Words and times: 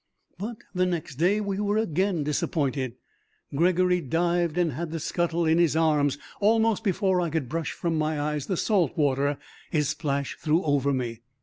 But 0.39 0.57
the 0.73 0.87
next 0.87 1.17
day 1.17 1.39
we 1.41 1.59
were 1.59 1.77
again 1.77 2.23
disappointed. 2.23 2.93
Gregory 3.55 4.01
dived 4.01 4.57
and 4.57 4.71
had 4.71 4.89
the 4.89 4.99
scuttle 4.99 5.45
in 5.45 5.59
his 5.59 5.75
arms 5.75 6.17
almost 6.39 6.83
before 6.83 7.21
I 7.21 7.29
could 7.29 7.47
brush 7.47 7.71
from 7.73 7.99
my 7.99 8.19
eyes 8.19 8.47
the 8.47 8.57
salt 8.57 8.97
water 8.97 9.37
his 9.69 9.89
splash 9.89 10.37
threw 10.41 10.63
over 10.63 10.91
me. 10.91 11.21